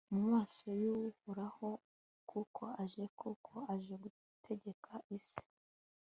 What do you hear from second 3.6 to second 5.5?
aje gutegeka isi